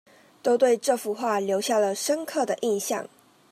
[0.41, 3.07] 都對這幅畫留下了深刻的印象